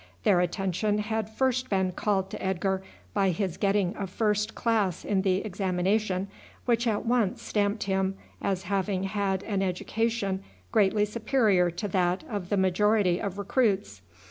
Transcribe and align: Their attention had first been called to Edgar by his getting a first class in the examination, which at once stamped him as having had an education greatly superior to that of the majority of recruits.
Their 0.23 0.39
attention 0.39 0.97
had 0.97 1.29
first 1.29 1.69
been 1.69 1.91
called 1.91 2.31
to 2.31 2.43
Edgar 2.43 2.81
by 3.13 3.29
his 3.29 3.55
getting 3.57 3.95
a 3.95 4.07
first 4.07 4.55
class 4.55 5.05
in 5.05 5.21
the 5.21 5.45
examination, 5.45 6.27
which 6.65 6.87
at 6.87 7.05
once 7.05 7.43
stamped 7.43 7.83
him 7.83 8.15
as 8.41 8.63
having 8.63 9.03
had 9.03 9.43
an 9.43 9.61
education 9.61 10.43
greatly 10.71 11.05
superior 11.05 11.69
to 11.69 11.87
that 11.89 12.23
of 12.27 12.49
the 12.49 12.57
majority 12.57 13.21
of 13.21 13.37
recruits. 13.37 14.01